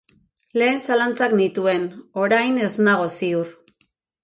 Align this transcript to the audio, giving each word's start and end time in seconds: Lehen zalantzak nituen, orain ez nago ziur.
Lehen 0.61 0.79
zalantzak 0.85 1.35
nituen, 1.41 1.85
orain 2.23 2.59
ez 2.65 2.73
nago 2.91 3.09
ziur. 3.21 3.55